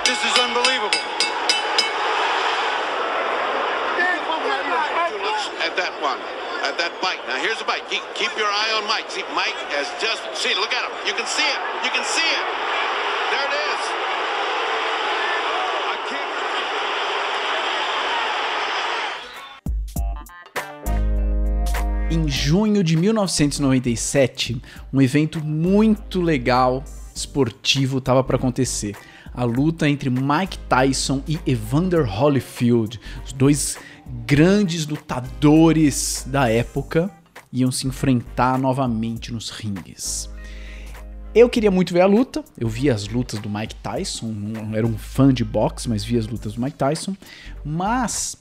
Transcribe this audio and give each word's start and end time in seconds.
Bart, 0.00 0.08
this 0.08 0.24
is 0.24 0.38
unbelievable. 0.38 0.98
At 5.60 5.76
that 5.76 5.92
one, 6.00 6.18
at 6.64 6.78
that 6.78 6.92
bite. 7.02 7.20
Now 7.28 7.36
here's 7.36 7.58
the 7.58 7.64
bite. 7.64 7.88
Keep, 7.90 8.02
keep 8.14 8.30
your 8.36 8.46
eye 8.48 8.72
on 8.80 8.86
Mike. 8.88 9.10
See, 9.10 9.22
Mike 9.34 9.56
has 9.76 9.88
just 10.00 10.22
see. 10.34 10.54
Look 10.54 10.72
at 10.72 10.84
him. 10.84 10.92
You 11.06 11.12
can 11.14 11.26
see 11.26 11.44
it. 11.44 11.60
You 11.84 11.90
can 11.90 12.04
see 12.04 12.24
it. 12.24 12.44
There 13.30 13.44
it 13.44 13.52
is. 13.52 13.80
Em 22.12 22.28
junho 22.28 22.82
de 22.82 22.96
1997, 22.96 24.60
um 24.92 25.00
evento 25.00 25.44
muito 25.44 26.20
legal 26.20 26.82
esportivo 27.14 27.98
estava 27.98 28.24
para 28.24 28.36
acontecer. 28.36 28.96
A 29.34 29.44
luta 29.44 29.88
entre 29.88 30.10
Mike 30.10 30.58
Tyson 30.68 31.22
e 31.26 31.38
Evander 31.46 32.04
Holyfield, 32.04 33.00
os 33.24 33.32
dois 33.32 33.78
grandes 34.26 34.86
lutadores 34.86 36.24
da 36.26 36.48
época, 36.48 37.10
iam 37.52 37.70
se 37.70 37.86
enfrentar 37.86 38.58
novamente 38.58 39.32
nos 39.32 39.50
ringues. 39.50 40.28
Eu 41.32 41.48
queria 41.48 41.70
muito 41.70 41.92
ver 41.92 42.00
a 42.00 42.06
luta, 42.06 42.44
eu 42.58 42.68
via 42.68 42.92
as 42.92 43.06
lutas 43.06 43.38
do 43.38 43.48
Mike 43.48 43.76
Tyson, 43.76 44.26
não 44.26 44.74
era 44.74 44.84
um 44.84 44.98
fã 44.98 45.32
de 45.32 45.44
boxe, 45.44 45.88
mas 45.88 46.02
via 46.02 46.18
as 46.18 46.26
lutas 46.26 46.54
do 46.54 46.60
Mike 46.60 46.76
Tyson, 46.76 47.16
mas 47.64 48.36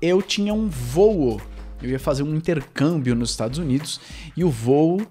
eu 0.00 0.22
tinha 0.22 0.54
um 0.54 0.68
voo, 0.68 1.40
eu 1.82 1.90
ia 1.90 1.98
fazer 1.98 2.22
um 2.22 2.34
intercâmbio 2.36 3.16
nos 3.16 3.30
Estados 3.30 3.58
Unidos 3.58 4.00
e 4.36 4.44
o 4.44 4.50
voo 4.50 5.04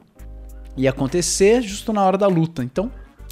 ia 0.78 0.92
acontecer 0.92 1.62
justo 1.62 1.92
na 1.92 2.02
hora 2.04 2.18
da 2.18 2.28
luta, 2.28 2.64
então 2.64 2.90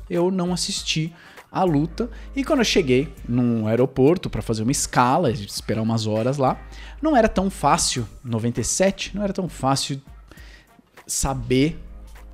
eu 0.10 0.30
não 0.30 0.52
assisti 0.52 1.14
a 1.52 1.64
luta 1.64 2.10
e 2.34 2.44
quando 2.46 2.60
eu 2.60 2.66
cheguei 2.66 3.14
num 3.28 3.68
aeroporto 3.68 4.30
para 4.30 4.42
fazer 4.42 4.64
uma 4.64 4.72
escala, 4.72 5.30
esperar 5.30 5.82
umas 5.82 6.08
horas 6.08 6.38
lá, 6.38 6.58
não 7.02 7.18
era 7.18 7.28
tão 7.28 7.50
fácil, 7.50 8.08
97, 8.24 9.16
não 9.16 9.24
era 9.24 9.34
tão 9.34 9.50
fácil 9.50 10.02
saber 11.06 11.78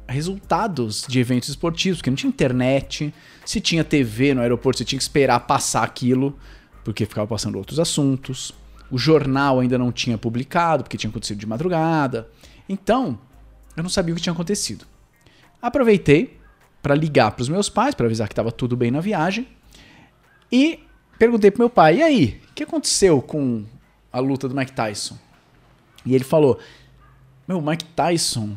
resultados 0.07 1.05
de 1.07 1.19
eventos 1.19 1.49
esportivos, 1.49 1.97
porque 1.97 2.09
não 2.09 2.15
tinha 2.15 2.29
internet, 2.29 3.13
se 3.43 3.59
tinha 3.59 3.83
TV 3.83 4.33
no 4.33 4.41
aeroporto, 4.41 4.77
você 4.77 4.85
tinha 4.85 4.97
que 4.97 5.03
esperar 5.03 5.39
passar 5.41 5.83
aquilo, 5.83 6.37
porque 6.83 7.05
ficava 7.05 7.27
passando 7.27 7.57
outros 7.57 7.79
assuntos. 7.79 8.53
O 8.89 8.97
jornal 8.97 9.59
ainda 9.59 9.77
não 9.77 9.91
tinha 9.91 10.17
publicado, 10.17 10.83
porque 10.83 10.95
tinha 10.95 11.09
acontecido 11.09 11.39
de 11.39 11.45
madrugada. 11.45 12.29
Então, 12.69 13.19
eu 13.75 13.83
não 13.83 13.89
sabia 13.89 14.13
o 14.13 14.15
que 14.15 14.23
tinha 14.23 14.31
acontecido. 14.31 14.85
Aproveitei 15.61 16.39
para 16.81 16.95
ligar 16.95 17.31
para 17.31 17.41
os 17.41 17.49
meus 17.49 17.69
pais, 17.69 17.95
para 17.95 18.05
avisar 18.05 18.27
que 18.27 18.33
estava 18.33 18.51
tudo 18.51 18.75
bem 18.75 18.91
na 18.91 19.01
viagem, 19.01 19.47
e 20.51 20.79
perguntei 21.19 21.51
pro 21.51 21.61
meu 21.61 21.69
pai: 21.69 21.97
"E 21.97 22.03
aí, 22.03 22.41
o 22.49 22.53
que 22.53 22.63
aconteceu 22.63 23.21
com 23.21 23.65
a 24.11 24.19
luta 24.19 24.47
do 24.47 24.55
Mike 24.55 24.71
Tyson?" 24.71 25.17
E 26.05 26.15
ele 26.15 26.23
falou: 26.23 26.59
"Meu, 27.47 27.61
Mike 27.61 27.85
Tyson 27.85 28.55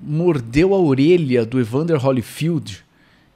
mordeu 0.00 0.74
a 0.74 0.78
orelha 0.78 1.44
do 1.44 1.58
Evander 1.58 1.96
Holyfield 2.04 2.84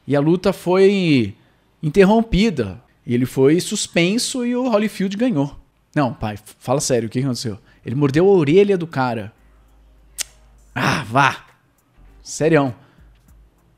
e 0.07 0.17
a 0.17 0.21
luta 0.21 0.53
foi 0.53 1.35
interrompida. 1.83 2.83
E 3.05 3.15
ele 3.15 3.27
foi 3.27 3.61
suspenso 3.61 4.47
e 4.47 4.55
o 4.55 4.69
Holyfield 4.69 5.17
ganhou. 5.17 5.57
Não, 5.95 6.15
pai, 6.15 6.39
fala 6.59 6.81
sério, 6.81 7.09
o 7.09 7.11
que 7.11 7.19
aconteceu? 7.19 7.59
Ele 7.85 7.97
mordeu 7.97 8.29
a 8.29 8.33
orelha 8.33 8.79
do 8.79 8.87
cara. 8.87 9.33
Ah, 10.75 11.05
vá! 11.05 11.45
Serião. 12.23 12.75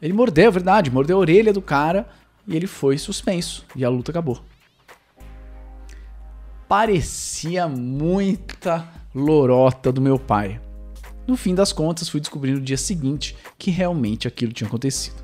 Ele 0.05 0.13
mordeu, 0.13 0.49
é 0.49 0.51
verdade, 0.51 0.91
mordeu 0.91 1.17
a 1.17 1.21
orelha 1.21 1.51
do 1.51 1.63
cara 1.63 2.07
e 2.47 2.55
ele 2.55 2.67
foi 2.67 2.99
suspenso. 2.99 3.65
E 3.75 3.83
a 3.83 3.89
luta 3.89 4.11
acabou. 4.11 4.39
Parecia 6.69 7.67
muita 7.67 8.87
lorota 9.15 9.91
do 9.91 10.03
meu 10.03 10.19
pai. 10.19 10.61
No 11.27 11.39
fim 11.39 11.55
das 11.55 11.73
contas, 11.73 12.11
fui 12.11 12.21
descobrir 12.21 12.53
no 12.53 12.61
dia 12.61 12.77
seguinte 12.77 13.35
que 13.59 13.71
realmente 13.71 14.29
aquilo 14.29 14.53
tinha 14.53 14.69
acontecido. 14.69 15.17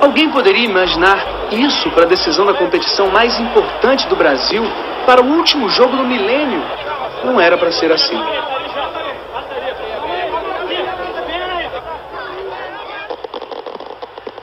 Alguém 0.00 0.30
poderia 0.30 0.64
imaginar 0.64 1.33
isso 1.54 1.90
para 1.90 2.04
a 2.04 2.08
decisão 2.08 2.44
da 2.44 2.54
competição 2.54 3.08
mais 3.10 3.38
importante 3.38 4.06
do 4.08 4.16
Brasil, 4.16 4.62
para 5.06 5.22
o 5.22 5.36
último 5.36 5.68
jogo 5.68 5.96
do 5.96 6.04
milênio? 6.04 6.62
Não 7.24 7.40
era 7.40 7.56
para 7.56 7.72
ser 7.72 7.90
assim. 7.92 8.20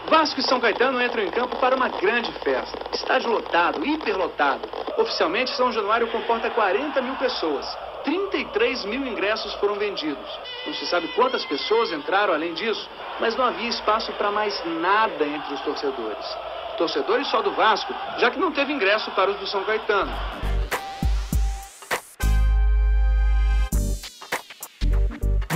Vasco 0.08 0.40
e 0.40 0.44
São 0.44 0.60
Caetano 0.60 1.02
entram 1.02 1.24
em 1.24 1.32
campo 1.32 1.56
para 1.58 1.76
uma 1.76 1.88
grande 1.88 2.32
festa. 2.44 2.78
Estádio 2.94 3.32
lotado, 3.32 3.86
hiperlotado. 3.86 4.68
Oficialmente, 4.98 5.52
São 5.52 5.72
Januário 5.72 6.08
comporta 6.08 6.50
40 6.50 7.02
mil 7.02 7.16
pessoas. 7.16 7.66
33 8.04 8.86
mil 8.86 9.06
ingressos 9.06 9.54
foram 9.56 9.76
vendidos. 9.76 10.40
Não 10.66 10.74
se 10.74 10.86
sabe 10.86 11.08
quantas 11.10 11.46
pessoas 11.46 11.92
entraram 11.92 12.34
além 12.34 12.54
disso, 12.54 12.90
mas 13.20 13.36
não 13.36 13.46
havia 13.46 13.70
espaço 13.70 14.12
para 14.14 14.32
mais 14.32 14.62
nada 14.66 15.26
entre 15.26 15.54
os 15.54 15.62
torcedores. 15.62 16.38
Torcedores 16.78 17.28
só 17.28 17.42
do 17.42 17.52
Vasco, 17.52 17.94
já 18.18 18.32
que 18.32 18.40
não 18.40 18.52
teve 18.52 18.74
ingresso 18.74 19.12
para 19.12 19.32
os 19.32 19.40
do 19.40 19.48
São 19.48 19.64
Caetano. 19.64 20.12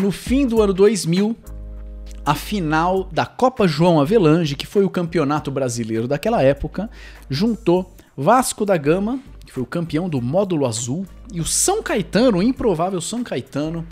No 0.02 0.12
fim 0.12 0.46
do 0.46 0.62
ano 0.62 0.74
2000, 0.74 1.36
a 2.26 2.36
final 2.36 3.06
da 3.06 3.26
Copa 3.26 3.68
João 3.68 4.02
Avelange, 4.02 4.56
que 4.56 4.66
foi 4.66 4.84
o 4.84 4.90
campeonato 4.90 5.50
brasileiro 5.52 6.08
daquela 6.08 6.42
época, 6.42 6.90
juntou 7.30 7.94
Vasco 8.18 8.66
da 8.66 8.76
Gama, 8.78 9.20
que 9.46 9.52
foi 9.52 9.64
o 9.64 9.66
campeão 9.66 10.10
do 10.10 10.22
módulo 10.22 10.66
azul, 10.66 11.06
e 11.32 11.40
o 11.40 11.46
São 11.46 11.84
Caetano, 11.84 12.40
o 12.40 12.44
improvável 12.44 13.00
São 13.00 13.24
Caetano, 13.24 13.86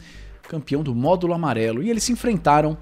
campeão 0.50 0.84
do 0.84 0.94
módulo 0.95 1.34
amarelo. 1.34 1.84
E 1.84 1.90
eles 1.90 2.03
se 2.03 2.11
enfrentaram 2.11 2.78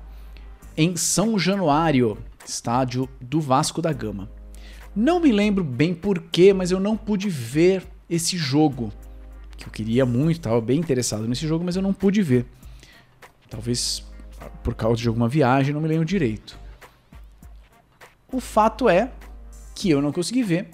em 0.76 0.96
São 0.96 1.38
Januário, 1.38 2.18
estádio 2.46 3.08
do 3.20 3.40
Vasco 3.40 3.82
da 3.82 3.94
Gama. 3.94 4.30
Não 4.96 5.20
me 5.20 5.32
lembro 5.32 5.64
bem 5.64 5.94
porquê, 5.94 6.54
mas 6.54 6.72
eu 6.72 6.80
não 6.80 6.98
pude 6.98 7.30
ver 7.30 7.88
esse 8.10 8.38
jogo. 8.38 8.92
Que 9.56 9.66
eu 9.66 9.72
queria 9.72 10.06
muito, 10.06 10.38
estava 10.38 10.60
bem 10.60 10.80
interessado 10.80 11.28
nesse 11.28 11.48
jogo, 11.48 11.64
mas 11.64 11.76
eu 11.76 11.82
não 11.82 11.94
pude 11.94 12.22
ver. 12.22 12.46
Talvez 13.50 14.04
por 14.64 14.76
causa 14.76 15.02
de 15.02 15.08
alguma 15.08 15.28
viagem, 15.28 15.74
não 15.74 15.82
me 15.82 15.88
lembro 15.88 16.06
direito. 16.06 16.58
O 18.32 18.40
fato 18.40 18.90
é 18.90 19.12
que 19.76 19.90
eu 19.90 20.02
não 20.02 20.12
consegui 20.12 20.44
ver. 20.44 20.70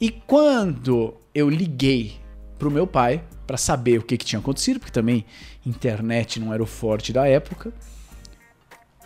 E 0.00 0.10
quando 0.10 1.14
eu 1.34 1.48
liguei 1.48 2.18
pro 2.58 2.70
meu 2.70 2.86
pai 2.86 3.24
para 3.46 3.56
saber 3.56 3.98
o 3.98 4.02
que, 4.02 4.16
que 4.16 4.24
tinha 4.24 4.38
acontecido, 4.38 4.78
porque 4.78 4.92
também 4.92 5.24
internet 5.64 6.38
não 6.38 6.52
era 6.52 6.62
o 6.62 6.66
forte 6.66 7.12
da 7.12 7.26
época, 7.26 7.72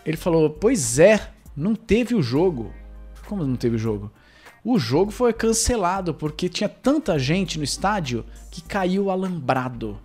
ele 0.04 0.16
falou: 0.16 0.50
Pois 0.50 0.98
é, 0.98 1.33
não 1.56 1.74
teve 1.74 2.14
o 2.14 2.22
jogo. 2.22 2.72
Como 3.26 3.44
não 3.44 3.56
teve 3.56 3.76
o 3.76 3.78
jogo? 3.78 4.10
O 4.64 4.78
jogo 4.78 5.10
foi 5.10 5.32
cancelado 5.32 6.14
porque 6.14 6.48
tinha 6.48 6.68
tanta 6.68 7.18
gente 7.18 7.58
no 7.58 7.64
estádio 7.64 8.24
que 8.50 8.62
caiu 8.62 9.10
alambrado. 9.10 9.98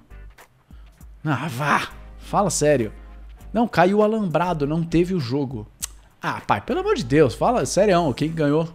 Ah, 1.24 1.48
vá! 1.48 1.90
Fala 2.18 2.50
sério. 2.50 2.92
Não, 3.52 3.68
caiu 3.68 4.00
o 4.00 4.04
alambrado, 4.04 4.68
não 4.68 4.84
teve 4.84 5.14
o 5.14 5.20
jogo. 5.20 5.68
Ah, 6.22 6.42
pai, 6.42 6.62
pelo 6.62 6.82
amor 6.82 6.96
de 6.96 7.04
Deus, 7.04 7.34
fala 7.34 7.66
sério, 7.66 8.14
quem 8.14 8.32
ganhou? 8.32 8.70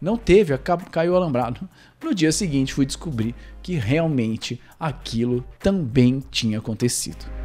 Não 0.00 0.16
teve, 0.16 0.56
caiu 0.90 1.16
alambrado. 1.16 1.68
No 2.02 2.14
dia 2.14 2.30
seguinte 2.32 2.72
fui 2.72 2.86
descobrir 2.86 3.34
que 3.62 3.74
realmente 3.74 4.60
aquilo 4.78 5.44
também 5.58 6.22
tinha 6.30 6.58
acontecido. 6.58 7.39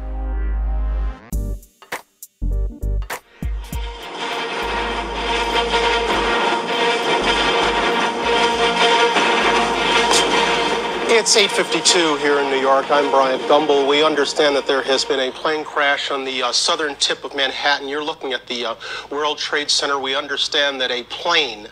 It's 11.26 11.34
8:52 11.34 12.18
here 12.18 12.38
in 12.38 12.50
New 12.50 12.60
York. 12.60 12.88
I'm 12.88 13.10
Brian 13.10 13.40
Gumbel. 13.48 13.88
We 13.88 14.04
understand 14.04 14.54
that 14.54 14.68
there 14.68 14.84
has 14.84 15.04
been 15.04 15.18
a 15.18 15.32
plane 15.32 15.64
crash 15.64 16.12
on 16.12 16.24
the 16.24 16.40
uh, 16.40 16.52
southern 16.52 16.94
tip 16.94 17.24
of 17.24 17.34
Manhattan. 17.34 17.88
You're 17.88 18.04
looking 18.04 18.32
at 18.32 18.46
the 18.46 18.64
uh, 18.64 18.74
World 19.10 19.36
Trade 19.36 19.68
Center. 19.68 19.98
We 19.98 20.14
understand 20.14 20.80
that 20.80 20.92
a 20.92 21.02
plane 21.02 21.66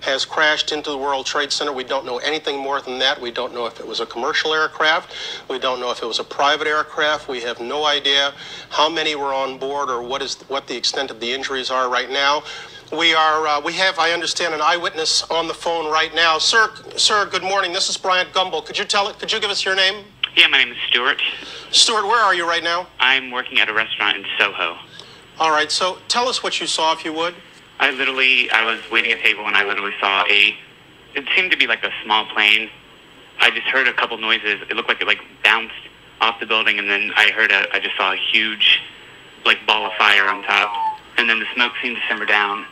has 0.00 0.26
crashed 0.26 0.72
into 0.72 0.90
the 0.90 0.98
World 0.98 1.24
Trade 1.24 1.50
Center. 1.50 1.72
We 1.72 1.84
don't 1.84 2.04
know 2.04 2.18
anything 2.18 2.58
more 2.58 2.82
than 2.82 2.98
that. 2.98 3.18
We 3.18 3.30
don't 3.30 3.54
know 3.54 3.64
if 3.64 3.80
it 3.80 3.86
was 3.86 4.00
a 4.00 4.06
commercial 4.06 4.52
aircraft. 4.52 5.14
We 5.48 5.58
don't 5.58 5.80
know 5.80 5.90
if 5.90 6.02
it 6.02 6.06
was 6.06 6.18
a 6.18 6.24
private 6.24 6.66
aircraft. 6.66 7.28
We 7.28 7.40
have 7.40 7.60
no 7.60 7.86
idea 7.86 8.34
how 8.68 8.90
many 8.90 9.14
were 9.14 9.32
on 9.32 9.56
board 9.56 9.88
or 9.88 10.02
what 10.02 10.20
is 10.20 10.34
what 10.48 10.66
the 10.66 10.76
extent 10.76 11.10
of 11.10 11.18
the 11.18 11.32
injuries 11.32 11.70
are 11.70 11.88
right 11.88 12.10
now. 12.10 12.42
We 12.92 13.12
are 13.12 13.46
uh, 13.46 13.60
we 13.60 13.74
have 13.74 13.98
I 13.98 14.12
understand 14.12 14.54
an 14.54 14.62
eyewitness 14.62 15.22
on 15.24 15.46
the 15.46 15.52
phone 15.52 15.92
right 15.92 16.14
now. 16.14 16.38
Sir, 16.38 16.70
sir, 16.96 17.26
good 17.26 17.42
morning. 17.42 17.70
This 17.74 17.90
is 17.90 17.98
Bryant 17.98 18.32
Gumbel. 18.32 18.64
Could 18.64 18.78
you 18.78 18.86
tell 18.86 19.08
it? 19.08 19.18
Could 19.18 19.30
you 19.30 19.38
give 19.40 19.50
us 19.50 19.62
your 19.62 19.74
name? 19.74 20.06
Yeah, 20.34 20.46
my 20.46 20.64
name 20.64 20.72
is 20.72 20.78
Stuart. 20.88 21.20
Stuart, 21.70 22.06
where 22.06 22.20
are 22.20 22.34
you 22.34 22.48
right 22.48 22.62
now? 22.62 22.86
I'm 22.98 23.30
working 23.30 23.58
at 23.58 23.68
a 23.68 23.74
restaurant 23.74 24.16
in 24.16 24.24
Soho. 24.38 24.78
All 25.38 25.50
right, 25.50 25.70
so 25.70 25.98
tell 26.08 26.28
us 26.28 26.42
what 26.42 26.62
you 26.62 26.66
saw, 26.66 26.94
if 26.94 27.04
you 27.04 27.12
would. 27.12 27.34
I 27.78 27.90
literally, 27.90 28.50
I 28.50 28.64
was 28.64 28.80
waiting 28.90 29.12
at 29.12 29.18
a 29.18 29.22
table 29.22 29.46
and 29.46 29.54
I 29.54 29.64
literally 29.64 29.94
saw 30.00 30.24
a, 30.24 30.54
it 31.14 31.28
seemed 31.36 31.50
to 31.50 31.58
be 31.58 31.66
like 31.66 31.84
a 31.84 31.90
small 32.04 32.24
plane. 32.26 32.70
I 33.38 33.50
just 33.50 33.66
heard 33.66 33.86
a 33.86 33.92
couple 33.92 34.16
noises. 34.16 34.62
It 34.70 34.76
looked 34.76 34.88
like 34.88 35.02
it 35.02 35.06
like 35.06 35.20
bounced 35.44 35.74
off 36.22 36.40
the 36.40 36.46
building 36.46 36.78
and 36.78 36.88
then 36.88 37.12
I 37.16 37.32
heard 37.32 37.52
a, 37.52 37.66
I 37.74 37.80
just 37.80 37.96
saw 37.98 38.14
a 38.14 38.18
huge 38.32 38.80
like 39.44 39.58
ball 39.66 39.84
of 39.84 39.92
fire 39.98 40.26
on 40.30 40.42
top. 40.44 40.72
And 41.18 41.28
then 41.28 41.38
the 41.38 41.46
smoke 41.54 41.72
seemed 41.82 41.96
to 41.96 42.02
simmer 42.08 42.24
down 42.24 42.64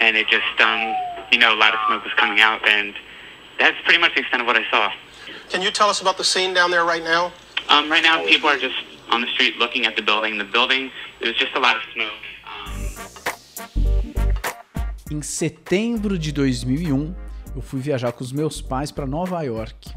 and 0.00 0.16
it 0.16 0.26
just, 0.28 0.60
um, 0.60 0.94
you 1.30 1.38
know, 1.38 1.54
a 1.54 1.58
lot 1.58 1.74
of 1.74 1.80
smoke 1.86 2.04
was 2.04 2.12
coming 2.14 2.40
out 2.40 2.66
and 2.68 2.94
that's 3.58 3.76
pretty 3.84 4.00
much 4.00 4.14
the 4.14 4.20
extent 4.20 4.40
of 4.42 4.46
what 4.46 4.56
I 4.56 4.64
saw. 4.70 4.90
Can 5.50 5.62
you 5.62 5.70
tell 5.70 5.88
us 5.88 6.00
about 6.00 6.16
the 6.16 6.24
scene 6.24 6.54
down 6.54 6.70
there 6.70 6.84
right 6.84 7.04
now? 7.04 7.32
Um, 7.68 7.90
right 7.90 8.02
now, 8.02 8.24
people 8.24 8.48
are 8.48 8.58
just 8.58 8.76
on 9.10 9.20
the 9.20 9.28
street 9.28 9.56
looking 9.58 9.86
at 9.86 9.94
the 9.96 10.02
building. 10.02 10.38
The 10.38 10.44
building, 10.44 10.90
there's 11.20 11.36
just 11.36 11.54
a 11.54 11.60
lot 11.60 11.76
of 11.76 11.82
smoke. 11.92 12.10
Um, 12.46 13.00
Em 15.12 15.22
setembro 15.22 16.16
de 16.16 16.30
2001, 16.30 17.14
eu 17.56 17.60
fui 17.60 17.80
viajar 17.80 18.12
com 18.12 18.22
os 18.22 18.30
meus 18.30 18.62
pais 18.62 18.92
para 18.92 19.06
Nova 19.06 19.42
York. 19.42 19.90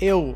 Eu 0.00 0.34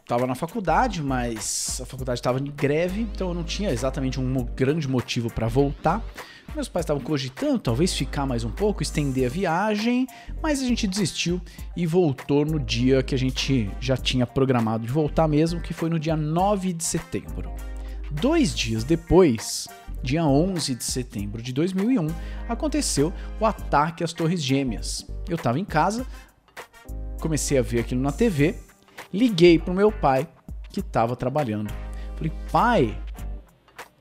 estava 0.00 0.26
na 0.26 0.34
faculdade, 0.34 1.00
mas 1.02 1.80
a 1.80 1.86
faculdade 1.86 2.18
estava 2.18 2.40
em 2.40 2.44
greve, 2.44 3.02
então 3.02 3.28
eu 3.28 3.34
não 3.34 3.44
tinha 3.44 3.70
exatamente 3.70 4.18
um 4.18 4.44
grande 4.44 4.88
motivo 4.88 5.32
para 5.32 5.46
voltar. 5.46 6.02
Meus 6.54 6.68
pais 6.68 6.84
estavam 6.84 7.02
cogitando 7.02 7.58
talvez 7.58 7.94
ficar 7.94 8.26
mais 8.26 8.44
um 8.44 8.50
pouco, 8.50 8.82
estender 8.82 9.26
a 9.26 9.30
viagem, 9.30 10.06
mas 10.42 10.60
a 10.60 10.66
gente 10.66 10.86
desistiu 10.86 11.40
e 11.74 11.86
voltou 11.86 12.44
no 12.44 12.60
dia 12.60 13.02
que 13.02 13.14
a 13.14 13.18
gente 13.18 13.70
já 13.80 13.96
tinha 13.96 14.26
programado 14.26 14.84
de 14.86 14.92
voltar 14.92 15.26
mesmo, 15.26 15.62
que 15.62 15.72
foi 15.72 15.88
no 15.88 15.98
dia 15.98 16.14
9 16.14 16.74
de 16.74 16.84
setembro. 16.84 17.50
Dois 18.10 18.54
dias 18.54 18.84
depois, 18.84 19.66
dia 20.02 20.26
11 20.26 20.74
de 20.74 20.84
setembro 20.84 21.40
de 21.40 21.54
2001, 21.54 22.08
aconteceu 22.46 23.12
o 23.40 23.46
ataque 23.46 24.04
às 24.04 24.12
Torres 24.12 24.42
Gêmeas. 24.42 25.06
Eu 25.26 25.36
estava 25.36 25.58
em 25.58 25.64
casa, 25.64 26.06
comecei 27.18 27.56
a 27.56 27.62
ver 27.62 27.80
aquilo 27.80 28.02
na 28.02 28.12
TV, 28.12 28.56
liguei 29.10 29.58
pro 29.58 29.72
meu 29.72 29.90
pai, 29.90 30.28
que 30.70 30.80
estava 30.80 31.16
trabalhando. 31.16 31.72
Falei, 32.16 32.32
pai, 32.50 32.98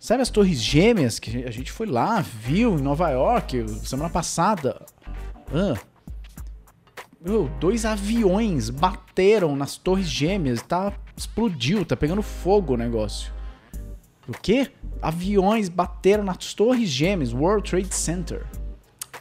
sabe 0.02 0.24
as 0.24 0.32
Torres 0.32 0.60
Gêmeas 0.60 1.20
que 1.20 1.46
a 1.46 1.52
gente 1.52 1.72
foi 1.72 1.86
lá, 1.86 2.20
viu 2.20 2.78
em 2.78 2.82
Nova 2.82 3.12
York 3.12 3.70
semana 3.86 4.10
passada? 4.10 4.84
Ah, 5.54 5.78
meu, 7.24 7.48
dois 7.60 7.86
aviões 7.86 8.72
bateram 8.72 9.56
nas 9.56 9.78
Torres 9.78 10.10
Gêmeas, 10.10 10.60
tá 10.64 10.92
explodiu, 11.16 11.86
tá 11.86 11.96
pegando 11.96 12.24
fogo 12.24 12.74
o 12.74 12.78
negócio. 12.78 13.32
O 14.28 14.32
quê? 14.32 14.72
Aviões 15.00 15.70
bateram 15.70 16.24
nas 16.24 16.56
Torres 16.56 16.90
Gêmeas, 16.90 17.32
World 17.32 17.70
Trade 17.70 17.94
Center. 17.94 18.44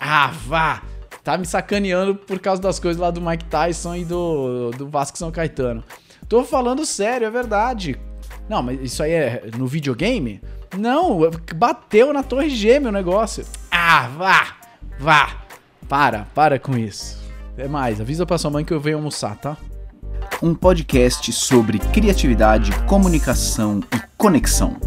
Ah, 0.00 0.28
vá! 0.28 0.82
Tá 1.22 1.36
me 1.36 1.44
sacaneando 1.44 2.14
por 2.14 2.38
causa 2.38 2.62
das 2.62 2.80
coisas 2.80 2.98
lá 2.98 3.10
do 3.10 3.20
Mike 3.20 3.44
Tyson 3.44 3.96
e 3.96 4.04
do, 4.06 4.70
do 4.70 4.88
Vasco 4.88 5.18
São 5.18 5.30
Caetano. 5.30 5.84
Tô 6.26 6.42
falando 6.42 6.86
sério, 6.86 7.26
é 7.26 7.30
verdade. 7.30 8.00
Não, 8.48 8.62
mas 8.62 8.80
isso 8.80 9.02
aí 9.02 9.12
é 9.12 9.50
no 9.58 9.66
videogame? 9.66 10.40
Não, 10.78 11.18
bateu 11.56 12.12
na 12.12 12.22
Torre 12.22 12.50
Gêmea 12.50 12.88
o 12.88 12.92
negócio. 12.92 13.44
Ah, 13.70 14.08
vá! 14.16 14.56
Vá! 14.98 15.36
Para, 15.88 16.26
para 16.34 16.58
com 16.58 16.76
isso. 16.78 17.18
É 17.56 17.66
mais, 17.66 18.00
avisa 18.00 18.24
pra 18.24 18.38
sua 18.38 18.50
mãe 18.50 18.64
que 18.64 18.72
eu 18.72 18.80
venho 18.80 18.98
almoçar, 18.98 19.36
tá? 19.36 19.56
um 20.42 20.54
podcast 20.54 21.30
sobre 21.32 21.78
criatividade, 21.78 22.70
comunicação 22.86 23.82
e 23.94 24.00
conexão. 24.16 24.80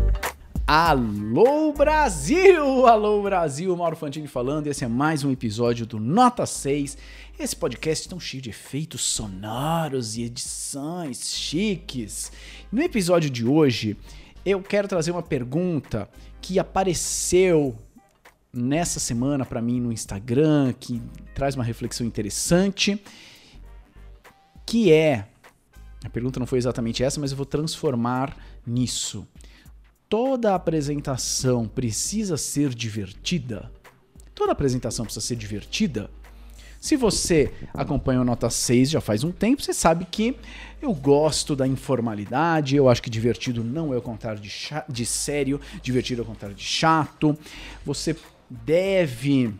Alô 0.65 1.73
Brasil! 1.73 2.87
Alô 2.87 3.21
Brasil! 3.21 3.75
Mauro 3.77 3.95
Fantini 3.95 4.27
falando. 4.27 4.65
Esse 4.65 4.83
é 4.83 4.87
mais 4.87 5.23
um 5.23 5.31
episódio 5.31 5.85
do 5.85 5.99
Nota 5.99 6.47
6. 6.47 6.97
Esse 7.37 7.55
podcast 7.55 8.09
tão 8.09 8.19
cheio 8.19 8.41
de 8.41 8.49
efeitos 8.49 9.01
sonoros 9.01 10.17
e 10.17 10.23
edições 10.23 11.35
chiques. 11.35 12.31
No 12.71 12.81
episódio 12.81 13.29
de 13.29 13.45
hoje, 13.45 13.95
eu 14.45 14.61
quero 14.61 14.87
trazer 14.87 15.11
uma 15.11 15.23
pergunta 15.23 16.09
que 16.41 16.59
apareceu 16.59 17.75
nessa 18.51 18.99
semana 18.99 19.45
para 19.45 19.61
mim 19.61 19.79
no 19.79 19.91
Instagram, 19.91 20.73
que 20.79 21.01
traz 21.33 21.55
uma 21.55 21.63
reflexão 21.63 22.05
interessante, 22.05 23.01
que 24.65 24.91
é 24.91 25.27
a 26.05 26.09
pergunta 26.09 26.39
não 26.39 26.45
foi 26.45 26.57
exatamente 26.57 27.03
essa, 27.03 27.19
mas 27.19 27.31
eu 27.31 27.37
vou 27.37 27.45
transformar 27.45 28.35
nisso 28.67 29.27
toda 30.13 30.53
apresentação 30.53 31.67
precisa 31.67 32.37
ser 32.37 32.69
divertida? 32.75 33.71
Toda 34.35 34.51
apresentação 34.51 35.05
precisa 35.05 35.25
ser 35.25 35.35
divertida? 35.35 36.07
Se 36.83 36.97
você 36.97 37.49
acompanha 37.73 38.19
o 38.19 38.25
Nota 38.25 38.49
6 38.49 38.89
já 38.89 38.99
faz 38.99 39.23
um 39.23 39.31
tempo, 39.31 39.61
você 39.61 39.73
sabe 39.73 40.03
que 40.03 40.35
eu 40.81 40.93
gosto 40.93 41.55
da 41.55 41.65
informalidade, 41.65 42.75
eu 42.75 42.89
acho 42.89 43.01
que 43.01 43.09
divertido 43.09 43.63
não 43.63 43.93
é 43.93 43.97
o 43.97 44.01
contrário 44.01 44.41
de, 44.41 44.51
de 44.89 45.05
sério, 45.05 45.61
divertido 45.81 46.19
é 46.19 46.23
o 46.25 46.27
contrário 46.27 46.53
de 46.53 46.65
chato. 46.65 47.37
Você 47.85 48.17
deve 48.49 49.53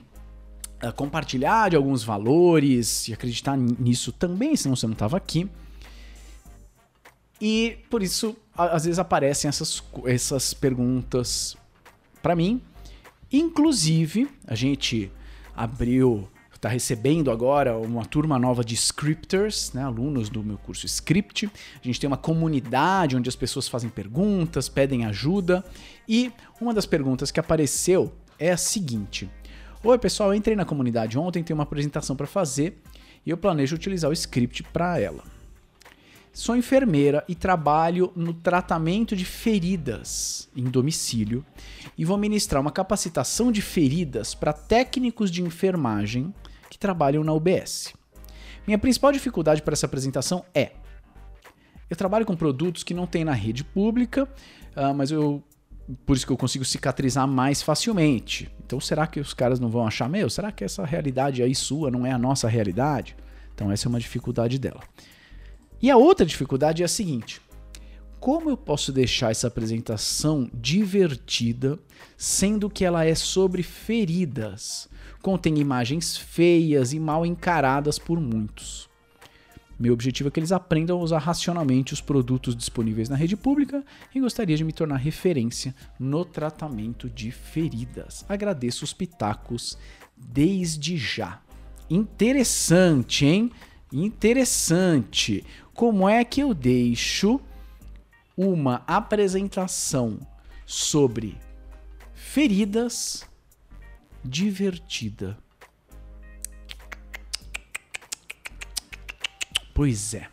ah, 0.82 0.92
compartilhar 0.92 1.70
de 1.70 1.78
alguns 1.78 2.04
valores 2.04 3.08
e 3.08 3.14
acreditar 3.14 3.56
nisso 3.56 4.12
também, 4.12 4.54
senão 4.58 4.76
você 4.76 4.86
não 4.86 4.92
estava 4.92 5.16
aqui. 5.16 5.50
E 7.40 7.78
por 7.90 8.04
isso, 8.04 8.36
às 8.54 8.84
vezes 8.84 9.00
aparecem 9.00 9.48
essas, 9.48 9.82
essas 10.08 10.54
perguntas 10.54 11.56
para 12.22 12.36
mim. 12.36 12.62
Inclusive, 13.32 14.30
a 14.46 14.56
gente 14.56 15.10
abriu, 15.56 16.28
está 16.64 16.70
recebendo 16.70 17.30
agora 17.30 17.78
uma 17.78 18.06
turma 18.06 18.40
nova 18.40 18.64
de 18.64 18.74
scripters, 18.74 19.74
né, 19.74 19.84
alunos 19.84 20.30
do 20.30 20.42
meu 20.42 20.58
curso 20.58 20.86
Script. 20.86 21.48
A 21.48 21.86
gente 21.86 22.00
tem 22.00 22.08
uma 22.08 22.16
comunidade 22.16 23.18
onde 23.18 23.28
as 23.28 23.36
pessoas 23.36 23.68
fazem 23.68 23.90
perguntas, 23.90 24.70
pedem 24.70 25.04
ajuda. 25.04 25.62
E 26.08 26.32
uma 26.62 26.74
das 26.74 26.86
perguntas 26.86 27.32
que 27.32 27.40
apareceu 27.40 28.14
é 28.40 28.50
a 28.50 28.56
seguinte: 28.56 29.30
Oi, 29.84 29.98
pessoal, 30.00 30.30
eu 30.30 30.36
entrei 30.36 30.56
na 30.56 30.64
comunidade 30.64 31.20
ontem, 31.20 31.44
tem 31.44 31.54
uma 31.54 31.64
apresentação 31.64 32.16
para 32.16 32.28
fazer 32.28 32.82
e 33.26 33.30
eu 33.30 33.36
planejo 33.36 33.76
utilizar 33.76 34.10
o 34.10 34.14
script 34.14 34.64
para 34.64 34.98
ela. 34.98 35.26
Sou 36.32 36.56
enfermeira 36.56 37.26
e 37.28 37.36
trabalho 37.36 38.10
no 38.16 38.34
tratamento 38.34 39.18
de 39.18 39.26
feridas 39.26 40.50
em 40.56 40.64
domicílio 40.64 41.46
e 41.98 42.06
vou 42.06 42.18
ministrar 42.18 42.62
uma 42.62 42.72
capacitação 42.72 43.52
de 43.52 43.62
feridas 43.62 44.34
para 44.34 44.54
técnicos 44.54 45.30
de 45.30 45.44
enfermagem 45.44 46.34
trabalham 46.84 47.24
na 47.24 47.32
UBS. 47.32 47.94
Minha 48.68 48.78
principal 48.78 49.14
dificuldade 49.14 49.62
para 49.62 49.72
essa 49.72 49.86
apresentação 49.86 50.44
é: 50.54 50.74
eu 51.90 51.96
trabalho 51.96 52.26
com 52.26 52.36
produtos 52.36 52.84
que 52.84 52.94
não 52.94 53.08
tem 53.08 53.24
na 53.24 53.32
rede 53.32 53.64
pública, 53.64 54.28
ah, 54.76 54.94
mas 54.94 55.10
eu 55.10 55.42
por 56.06 56.16
isso 56.16 56.26
que 56.26 56.32
eu 56.32 56.38
consigo 56.38 56.66
cicatrizar 56.66 57.28
mais 57.28 57.62
facilmente. 57.62 58.50
Então, 58.66 58.80
será 58.80 59.06
que 59.08 59.20
os 59.20 59.34
caras 59.34 59.60
não 59.60 59.70
vão 59.70 59.86
achar 59.86 60.10
meu? 60.10 60.30
Será 60.30 60.52
que 60.52 60.64
essa 60.64 60.86
realidade 60.86 61.42
aí 61.42 61.54
sua 61.54 61.92
não 61.92 62.06
é 62.06 62.12
a 62.12 62.18
nossa 62.18 62.48
realidade? 62.48 63.16
Então, 63.54 63.72
essa 63.72 63.88
é 63.88 63.90
uma 63.90 64.00
dificuldade 64.00 64.58
dela. 64.58 64.82
E 65.82 65.92
a 65.92 65.98
outra 65.98 66.26
dificuldade 66.26 66.82
é 66.82 66.86
a 66.86 66.90
seguinte: 66.90 67.42
como 68.20 68.50
eu 68.50 68.58
posso 68.58 68.92
deixar 68.92 69.32
essa 69.32 69.48
apresentação 69.48 70.50
divertida, 70.54 71.80
sendo 72.18 72.70
que 72.70 72.86
ela 72.86 73.06
é 73.06 73.16
sobre 73.16 73.64
feridas, 73.64 74.90
contém 75.24 75.58
imagens 75.58 76.18
feias 76.18 76.92
e 76.92 77.00
mal 77.00 77.26
encaradas 77.26 77.98
por 77.98 78.20
muitos? 78.20 78.90
Meu 79.80 79.94
objetivo 79.94 80.28
é 80.28 80.32
que 80.32 80.40
eles 80.40 80.52
aprendam 80.52 81.00
a 81.00 81.02
usar 81.02 81.18
racionalmente 81.18 81.94
os 81.94 82.02
produtos 82.02 82.56
disponíveis 82.56 83.10
na 83.10 83.16
rede 83.16 83.36
pública 83.36 83.84
e 84.14 84.20
gostaria 84.20 84.56
de 84.56 84.64
me 84.64 84.74
tornar 84.74 84.98
referência 84.98 85.74
no 85.98 86.24
tratamento 86.24 87.10
de 87.10 87.32
feridas. 87.32 88.24
Agradeço 88.30 88.84
os 88.84 88.94
pitacos 88.94 89.78
desde 90.16 90.96
já. 90.98 91.42
Interessante, 91.90 93.26
hein? 93.26 93.52
Interessante. 93.92 95.44
Como 95.74 96.08
é 96.08 96.24
que 96.24 96.42
eu 96.42 96.54
deixo 96.54 97.40
uma 98.38 98.84
apresentação 98.86 100.20
sobre 100.66 101.38
feridas 102.14 103.26
divertida? 104.24 105.38
Pois 109.74 110.14
é. 110.14 110.28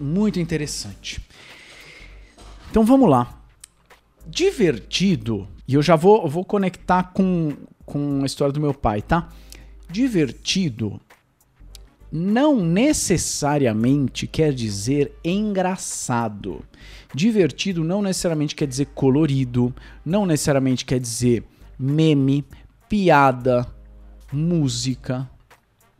Muito 0.00 0.38
interessante. 0.38 1.20
Então 2.70 2.84
vamos 2.84 3.08
lá. 3.08 3.40
Divertido, 4.26 5.48
e 5.66 5.74
eu 5.74 5.82
já 5.82 5.96
vou, 5.96 6.28
vou 6.28 6.44
conectar 6.44 7.04
com, 7.12 7.56
com 7.84 8.22
a 8.22 8.26
história 8.26 8.52
do 8.52 8.60
meu 8.60 8.74
pai, 8.74 9.02
tá? 9.02 9.28
Divertido 9.90 11.00
não 12.12 12.62
necessariamente 12.62 14.26
quer 14.26 14.52
dizer 14.52 15.12
engraçado. 15.24 16.62
Divertido 17.14 17.82
não 17.82 18.02
necessariamente 18.02 18.54
quer 18.54 18.66
dizer 18.66 18.88
colorido, 18.94 19.74
não 20.04 20.26
necessariamente 20.26 20.84
quer 20.84 21.00
dizer 21.00 21.42
meme, 21.78 22.44
piada, 22.92 23.66
música. 24.30 25.26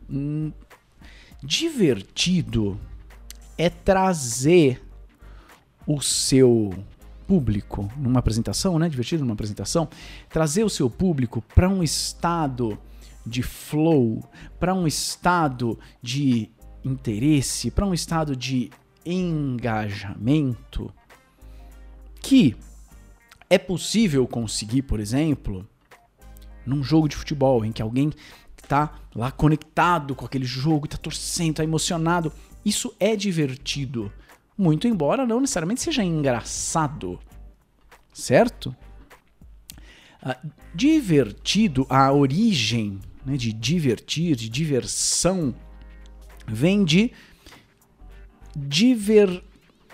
Hum, 0.07 0.51
divertido 1.41 2.79
é 3.57 3.67
trazer 3.67 4.79
o 5.87 5.99
seu 5.99 6.71
público 7.25 7.91
numa 7.97 8.19
apresentação, 8.19 8.77
né? 8.77 8.87
Divertido 8.87 9.23
numa 9.23 9.33
apresentação, 9.33 9.89
trazer 10.29 10.63
o 10.63 10.69
seu 10.69 10.87
público 10.87 11.41
para 11.55 11.67
um 11.67 11.81
estado 11.81 12.77
de 13.25 13.41
flow, 13.41 14.23
para 14.59 14.75
um 14.75 14.85
estado 14.85 15.79
de 15.99 16.51
interesse, 16.85 17.71
para 17.71 17.87
um 17.87 17.93
estado 17.95 18.35
de 18.35 18.69
engajamento 19.03 20.93
que 22.21 22.55
é 23.49 23.57
possível 23.57 24.27
conseguir, 24.27 24.83
por 24.83 24.99
exemplo, 24.99 25.67
num 26.65 26.83
jogo 26.83 27.07
de 27.07 27.15
futebol 27.15 27.63
em 27.65 27.71
que 27.71 27.81
alguém 27.81 28.11
está 28.61 28.93
lá 29.13 29.31
conectado 29.31 30.15
com 30.15 30.25
aquele 30.25 30.45
jogo, 30.45 30.85
está 30.85 30.97
torcendo, 30.97 31.51
está 31.51 31.63
emocionado. 31.63 32.31
Isso 32.65 32.93
é 32.99 33.15
divertido, 33.15 34.11
muito 34.57 34.87
embora 34.87 35.25
não 35.25 35.41
necessariamente 35.41 35.81
seja 35.81 36.03
engraçado, 36.03 37.19
certo? 38.13 38.75
Uh, 40.25 40.49
divertido, 40.73 41.85
a 41.89 42.11
origem 42.11 42.99
né, 43.25 43.35
de 43.35 43.51
divertir, 43.51 44.35
de 44.35 44.49
diversão, 44.49 45.53
vem 46.47 46.83
de 46.83 47.11
diver, 48.55 49.43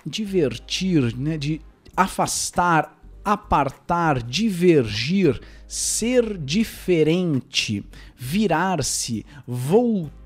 divertir, 0.05 1.15
né, 1.17 1.37
de 1.37 1.61
afastar, 1.95 2.97
apartar, 3.23 4.21
divergir, 4.21 5.41
ser 5.69 6.35
diferente, 6.39 7.85
virar-se, 8.15 9.23
voltar-se. 9.47 10.19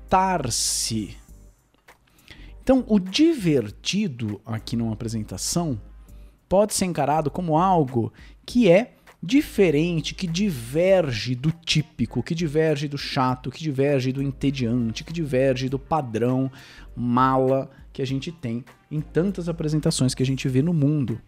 Então, 2.62 2.82
o 2.88 2.98
divertido 2.98 4.40
aqui 4.46 4.74
numa 4.74 4.94
apresentação 4.94 5.78
pode 6.48 6.72
ser 6.72 6.86
encarado 6.86 7.30
como 7.30 7.58
algo 7.58 8.10
que 8.46 8.70
é 8.70 8.94
diferente, 9.22 10.14
que 10.14 10.26
diverge 10.26 11.34
do 11.34 11.52
típico, 11.52 12.22
que 12.22 12.34
diverge 12.34 12.88
do 12.88 12.96
chato, 12.96 13.50
que 13.50 13.62
diverge 13.62 14.12
do 14.12 14.22
entediante, 14.22 15.04
que 15.04 15.12
diverge 15.12 15.68
do 15.68 15.78
padrão 15.78 16.50
mala 16.96 17.70
que 17.92 18.00
a 18.00 18.06
gente 18.06 18.32
tem 18.32 18.64
em 18.90 19.02
tantas 19.02 19.46
apresentações 19.46 20.14
que 20.14 20.22
a 20.22 20.26
gente 20.26 20.48
vê 20.48 20.62
no 20.62 20.72
mundo. 20.72 21.20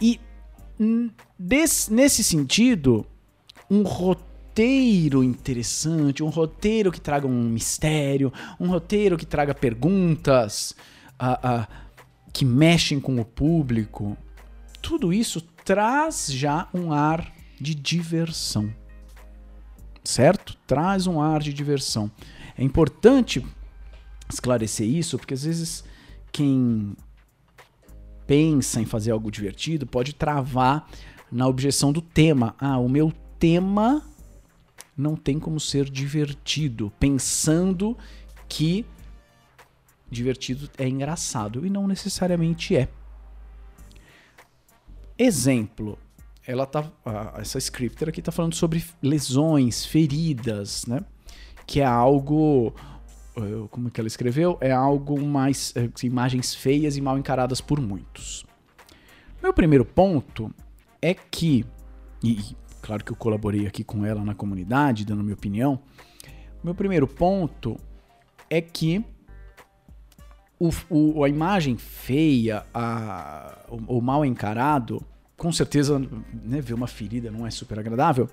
E 0.00 0.18
desse, 1.38 1.92
nesse 1.92 2.24
sentido, 2.24 3.06
um 3.70 3.82
roteiro 3.82 5.22
interessante, 5.22 6.22
um 6.22 6.28
roteiro 6.28 6.92
que 6.92 7.00
traga 7.00 7.26
um 7.26 7.42
mistério, 7.44 8.32
um 8.58 8.68
roteiro 8.68 9.16
que 9.16 9.26
traga 9.26 9.54
perguntas 9.54 10.74
uh, 11.20 11.62
uh, 11.62 11.66
que 12.32 12.44
mexem 12.44 13.00
com 13.00 13.20
o 13.20 13.24
público, 13.24 14.16
tudo 14.82 15.12
isso 15.12 15.40
traz 15.64 16.26
já 16.30 16.68
um 16.74 16.92
ar 16.92 17.32
de 17.60 17.74
diversão. 17.74 18.72
Certo? 20.02 20.56
Traz 20.66 21.06
um 21.06 21.20
ar 21.20 21.40
de 21.40 21.52
diversão. 21.52 22.10
É 22.58 22.62
importante 22.62 23.44
esclarecer 24.28 24.86
isso, 24.86 25.16
porque 25.16 25.34
às 25.34 25.44
vezes 25.44 25.84
quem 26.30 26.94
pensa 28.26 28.80
em 28.80 28.84
fazer 28.84 29.10
algo 29.10 29.30
divertido 29.30 29.86
pode 29.86 30.14
travar 30.14 30.88
na 31.30 31.46
objeção 31.46 31.92
do 31.92 32.00
tema. 32.00 32.54
Ah, 32.58 32.78
o 32.78 32.88
meu 32.88 33.12
tema 33.38 34.02
não 34.96 35.16
tem 35.16 35.38
como 35.38 35.58
ser 35.58 35.90
divertido, 35.90 36.92
pensando 36.98 37.96
que 38.48 38.86
divertido 40.10 40.70
é 40.78 40.88
engraçado 40.88 41.66
e 41.66 41.70
não 41.70 41.86
necessariamente 41.86 42.76
é. 42.76 42.88
Exemplo, 45.18 45.98
ela 46.46 46.66
tá, 46.66 46.90
essa 47.36 47.58
scripter 47.58 48.08
aqui 48.08 48.20
está 48.20 48.32
falando 48.32 48.54
sobre 48.54 48.84
lesões, 49.02 49.84
feridas, 49.84 50.86
né? 50.86 51.00
Que 51.66 51.80
é 51.80 51.84
algo, 51.84 52.74
eh, 53.36 53.66
como 53.70 53.90
que 53.90 54.00
ela 54.00 54.06
escreveu? 54.06 54.56
É 54.60 54.70
algo 54.70 55.20
mais, 55.20 55.72
eh, 55.76 55.88
imagens 56.02 56.54
feias 56.54 56.96
e 56.96 57.00
mal 57.00 57.18
encaradas 57.18 57.60
por 57.60 57.80
muitos. 57.80 58.44
Meu 59.42 59.52
primeiro 59.52 59.84
ponto 59.84 60.54
é 61.02 61.14
que, 61.14 61.64
e 62.22 62.56
claro 62.80 63.04
que 63.04 63.12
eu 63.12 63.16
colaborei 63.16 63.66
aqui 63.66 63.84
com 63.84 64.04
ela 64.04 64.24
na 64.24 64.34
comunidade, 64.34 65.04
dando 65.04 65.22
minha 65.22 65.34
opinião. 65.34 65.80
Meu 66.62 66.74
primeiro 66.74 67.06
ponto 67.06 67.76
é 68.48 68.60
que 68.60 69.04
o, 70.58 70.70
o, 70.88 71.24
a 71.24 71.28
imagem 71.28 71.76
feia, 71.76 72.64
a, 72.72 73.58
o, 73.68 73.98
o, 73.98 74.00
mal 74.00 74.24
encarado, 74.24 75.04
com 75.36 75.52
certeza, 75.52 75.98
né, 75.98 76.60
ver 76.60 76.74
uma 76.74 76.86
ferida 76.86 77.30
não 77.30 77.46
é 77.46 77.50
super 77.50 77.78
agradável, 77.78 78.30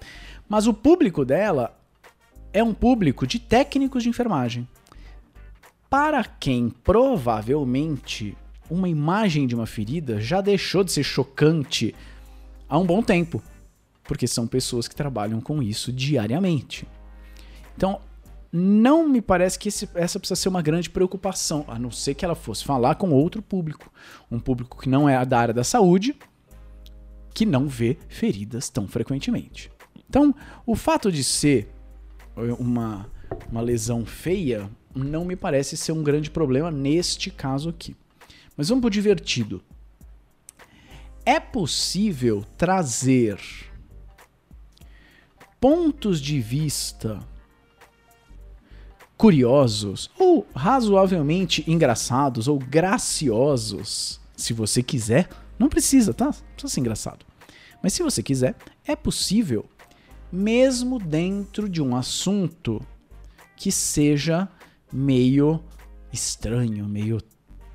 mas 0.47 0.67
o 0.67 0.73
público 0.73 1.25
dela 1.25 1.77
é 2.53 2.63
um 2.63 2.73
público 2.73 3.25
de 3.25 3.39
técnicos 3.39 4.03
de 4.03 4.09
enfermagem. 4.09 4.67
Para 5.91 6.23
quem 6.23 6.69
provavelmente 6.69 8.37
uma 8.69 8.87
imagem 8.87 9.45
de 9.45 9.53
uma 9.53 9.65
ferida 9.65 10.21
já 10.21 10.39
deixou 10.39 10.85
de 10.85 10.91
ser 10.93 11.03
chocante 11.03 11.93
há 12.69 12.77
um 12.77 12.85
bom 12.85 13.03
tempo, 13.03 13.43
porque 14.05 14.25
são 14.25 14.47
pessoas 14.47 14.87
que 14.87 14.95
trabalham 14.95 15.41
com 15.41 15.61
isso 15.61 15.91
diariamente. 15.91 16.87
Então, 17.75 17.99
não 18.53 19.05
me 19.05 19.21
parece 19.21 19.59
que 19.59 19.67
esse, 19.67 19.89
essa 19.93 20.17
precisa 20.17 20.39
ser 20.39 20.47
uma 20.47 20.61
grande 20.61 20.89
preocupação, 20.89 21.65
a 21.67 21.77
não 21.77 21.91
ser 21.91 22.15
que 22.15 22.23
ela 22.23 22.35
fosse 22.35 22.63
falar 22.63 22.95
com 22.95 23.11
outro 23.11 23.41
público, 23.41 23.91
um 24.31 24.39
público 24.39 24.81
que 24.81 24.87
não 24.87 25.09
é 25.09 25.25
da 25.25 25.39
área 25.39 25.53
da 25.53 25.63
saúde, 25.65 26.15
que 27.33 27.45
não 27.45 27.67
vê 27.67 27.97
feridas 28.07 28.69
tão 28.69 28.87
frequentemente. 28.87 29.69
Então, 30.09 30.33
o 30.65 30.73
fato 30.73 31.11
de 31.11 31.21
ser 31.21 31.69
uma, 32.57 33.09
uma 33.49 33.61
lesão 33.61 34.05
feia 34.05 34.69
não 34.93 35.23
me 35.23 35.35
parece 35.35 35.77
ser 35.77 35.91
um 35.91 36.03
grande 36.03 36.29
problema 36.29 36.69
neste 36.69 37.29
caso 37.29 37.69
aqui. 37.69 37.95
Mas 38.57 38.69
vamos 38.69 38.81
para 38.81 38.89
divertido. 38.89 39.61
É 41.25 41.39
possível 41.39 42.43
trazer 42.57 43.39
pontos 45.59 46.19
de 46.19 46.39
vista 46.39 47.19
curiosos 49.15 50.09
ou 50.17 50.47
razoavelmente 50.55 51.63
engraçados 51.67 52.47
ou 52.47 52.57
graciosos, 52.57 54.19
se 54.35 54.51
você 54.51 54.81
quiser. 54.81 55.29
Não 55.59 55.69
precisa, 55.69 56.11
tá? 56.11 56.25
Não 56.25 56.31
precisa 56.31 56.73
ser 56.73 56.79
engraçado. 56.79 57.25
Mas 57.83 57.93
se 57.93 58.01
você 58.01 58.23
quiser, 58.23 58.55
é 58.83 58.95
possível, 58.95 59.65
mesmo 60.31 60.97
dentro 60.97 61.69
de 61.69 61.81
um 61.83 61.95
assunto 61.95 62.81
que 63.61 63.71
seja 63.71 64.49
meio 64.91 65.63
estranho, 66.11 66.89
meio 66.89 67.21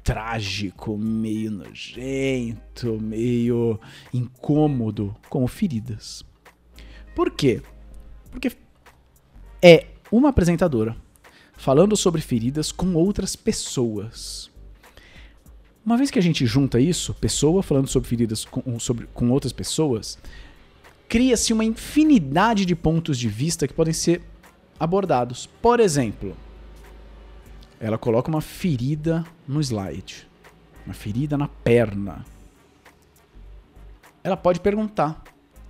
trágico, 0.02 0.98
meio 0.98 1.48
nojento, 1.52 3.00
meio 3.00 3.78
incômodo, 4.12 5.14
como 5.28 5.46
feridas. 5.46 6.24
Por 7.14 7.30
quê? 7.30 7.62
Porque 8.32 8.50
é 9.62 9.86
uma 10.10 10.30
apresentadora 10.30 10.96
falando 11.56 11.96
sobre 11.96 12.20
feridas 12.20 12.72
com 12.72 12.92
outras 12.94 13.36
pessoas. 13.36 14.50
Uma 15.84 15.96
vez 15.96 16.10
que 16.10 16.18
a 16.18 16.22
gente 16.22 16.44
junta 16.46 16.80
isso, 16.80 17.14
pessoa 17.14 17.62
falando 17.62 17.86
sobre 17.86 18.08
feridas 18.08 18.44
com, 18.44 18.80
sobre, 18.80 19.06
com 19.14 19.30
outras 19.30 19.52
pessoas, 19.52 20.18
cria-se 21.08 21.52
uma 21.52 21.64
infinidade 21.64 22.66
de 22.66 22.74
pontos 22.74 23.16
de 23.16 23.28
vista 23.28 23.68
que 23.68 23.74
podem 23.74 23.94
ser 23.94 24.20
abordados. 24.78 25.46
Por 25.60 25.80
exemplo, 25.80 26.36
ela 27.80 27.98
coloca 27.98 28.28
uma 28.28 28.40
ferida 28.40 29.24
no 29.46 29.60
slide, 29.60 30.26
uma 30.84 30.94
ferida 30.94 31.36
na 31.36 31.48
perna. 31.48 32.24
Ela 34.22 34.36
pode 34.36 34.60
perguntar: 34.60 35.22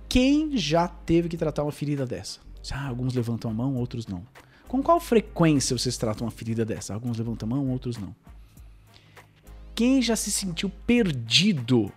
quem 0.07 0.57
já 0.57 0.87
teve 0.87 1.29
que 1.29 1.37
tratar 1.37 1.63
uma 1.63 1.71
ferida 1.71 2.05
dessa? 2.05 2.39
Ah, 2.71 2.87
alguns 2.87 3.13
levantam 3.13 3.49
a 3.49 3.53
mão, 3.53 3.75
outros 3.75 4.07
não. 4.07 4.23
Com 4.67 4.83
qual 4.83 4.99
frequência 4.99 5.77
vocês 5.77 5.97
tratam 5.97 6.25
uma 6.25 6.31
ferida 6.31 6.65
dessa? 6.65 6.93
Alguns 6.93 7.17
levantam 7.17 7.47
a 7.47 7.55
mão, 7.55 7.69
outros 7.69 7.97
não. 7.97 8.13
Quem 9.73 10.01
já 10.01 10.15
se 10.15 10.31
sentiu 10.31 10.69
perdido 10.69 11.91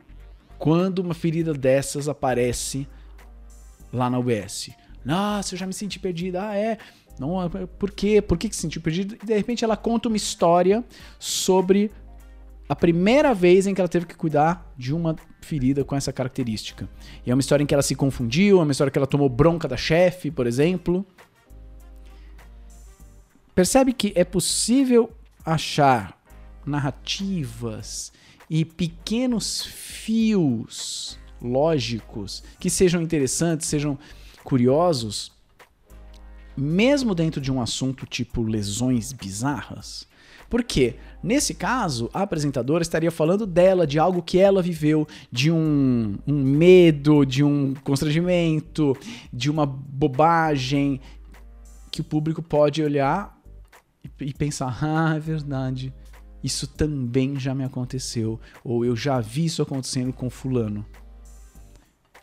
quando 0.59 1.01
uma 1.01 1.15
ferida 1.15 1.53
dessas 1.53 2.09
aparece 2.09 2.87
lá 3.93 4.09
na 4.09 4.19
UBS? 4.19 4.71
Nossa, 5.05 5.55
eu 5.55 5.59
já 5.59 5.67
me 5.67 5.73
senti 5.73 5.99
perdida. 5.99 6.49
Ah, 6.49 6.57
é. 6.57 6.79
Não, 7.19 7.37
por 7.79 7.91
quê? 7.91 8.23
Por 8.23 8.39
que, 8.39 8.49
que 8.49 8.57
se 8.57 8.63
sentiu 8.63 8.81
perdido? 8.81 9.17
E 9.23 9.27
de 9.27 9.35
repente 9.35 9.65
ela 9.65 9.77
conta 9.77 10.09
uma 10.09 10.17
história 10.17 10.85
sobre 11.19 11.91
a 12.69 12.77
primeira 12.77 13.35
vez 13.35 13.67
em 13.67 13.75
que 13.75 13.81
ela 13.81 13.89
teve 13.89 14.07
que 14.07 14.15
cuidar 14.15 14.73
de 14.77 14.95
uma 14.95 15.17
ferida 15.43 15.85
com 15.85 15.97
essa 15.97 16.13
característica. 16.13 16.89
E 17.27 17.31
é 17.31 17.35
uma 17.35 17.41
história 17.41 17.63
em 17.63 17.67
que 17.67 17.75
ela 17.75 17.83
se 17.83 17.95
confundiu, 17.95 18.61
é 18.61 18.63
uma 18.63 18.73
história 18.73 18.91
que 18.91 18.99
ela 18.99 19.07
tomou 19.07 19.29
bronca 19.29 19.67
da 19.67 19.77
chefe, 19.77 20.31
por 20.31 20.47
exemplo. 20.47 21.05
Percebe 23.55 23.93
que 23.93 24.13
é 24.15 24.25
possível 24.25 25.11
achar 25.45 26.17
narrativas 26.65 28.13
e 28.49 28.65
pequenos 28.65 29.63
fios 29.65 31.19
lógicos 31.43 32.43
que 32.59 32.71
sejam 32.71 33.03
interessantes, 33.03 33.67
sejam 33.67 33.99
curiosos, 34.43 35.33
mesmo 36.57 37.15
dentro 37.15 37.41
de 37.41 37.51
um 37.51 37.61
assunto 37.61 38.07
tipo 38.07 38.43
lesões 38.43 39.13
bizarras. 39.13 40.09
Porque, 40.51 40.97
nesse 41.23 41.55
caso, 41.55 42.11
a 42.13 42.23
apresentadora 42.23 42.83
estaria 42.83 43.13
falando 43.13 43.47
dela, 43.47 43.87
de 43.87 44.01
algo 44.01 44.21
que 44.21 44.37
ela 44.37 44.61
viveu, 44.61 45.07
de 45.31 45.51
um, 45.51 46.19
um 46.27 46.43
medo, 46.43 47.25
de 47.25 47.45
um 47.45 47.73
constrangimento, 47.85 48.97
de 49.33 49.49
uma 49.49 49.65
bobagem 49.65 51.01
que 51.91 52.01
o 52.01 52.05
público 52.05 52.43
pode 52.43 52.83
olhar 52.83 53.39
e, 54.05 54.27
e 54.27 54.35
pensar: 54.35 54.77
ah, 54.83 55.15
é 55.15 55.21
verdade, 55.21 55.95
isso 56.43 56.67
também 56.67 57.39
já 57.39 57.55
me 57.55 57.63
aconteceu, 57.63 58.41
ou 58.65 58.85
eu 58.85 58.97
já 58.97 59.21
vi 59.21 59.45
isso 59.45 59.63
acontecendo 59.63 60.13
com 60.13 60.29
Fulano. 60.29 60.85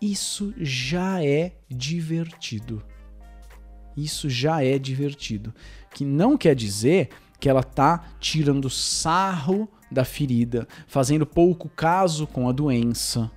Isso 0.02 0.54
já 0.58 1.24
é 1.24 1.54
divertido. 1.70 2.84
Isso 3.96 4.30
já 4.30 4.64
é 4.64 4.78
divertido. 4.78 5.54
Que 5.94 6.06
não 6.06 6.38
quer 6.38 6.56
dizer 6.56 7.10
que 7.40 7.50
ela 7.50 7.64
tá 7.64 8.06
tirando 8.20 8.70
sarro 8.70 9.68
da 9.92 10.04
ferida, 10.04 10.68
fazendo 10.88 11.26
pouco 11.26 11.70
caso 11.70 12.28
com 12.28 12.48
a 12.50 12.52
doença, 12.52 13.32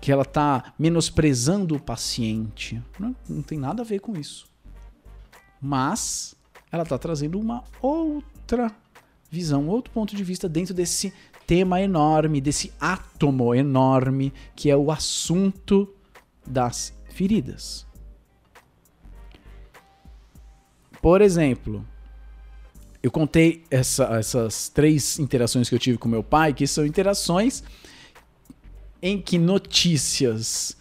que 0.00 0.10
ela 0.10 0.24
tá 0.24 0.72
menosprezando 0.78 1.76
o 1.76 1.80
paciente. 1.80 2.82
Não, 2.98 3.14
não 3.28 3.42
tem 3.42 3.58
nada 3.58 3.82
a 3.82 3.84
ver 3.84 4.00
com 4.00 4.18
isso. 4.18 4.46
Mas 5.60 6.34
ela 6.72 6.84
tá 6.84 6.98
trazendo 6.98 7.38
uma 7.38 7.62
outra 7.80 8.74
visão, 9.30 9.68
outro 9.68 9.92
ponto 9.92 10.16
de 10.16 10.24
vista 10.24 10.48
dentro 10.48 10.74
desse 10.74 11.12
tema 11.50 11.80
enorme, 11.80 12.40
desse 12.40 12.72
átomo 12.80 13.52
enorme 13.52 14.32
que 14.54 14.70
é 14.70 14.76
o 14.76 14.88
assunto 14.92 15.92
das 16.46 16.96
feridas. 17.12 17.84
Por 21.02 21.20
exemplo, 21.20 21.84
eu 23.02 23.10
contei 23.10 23.64
essa, 23.68 24.04
essas 24.16 24.68
três 24.68 25.18
interações 25.18 25.68
que 25.68 25.74
eu 25.74 25.78
tive 25.80 25.98
com 25.98 26.08
meu 26.08 26.22
pai, 26.22 26.54
que 26.54 26.68
são 26.68 26.86
interações 26.86 27.64
em 29.02 29.20
que 29.20 29.36
notícias, 29.36 30.76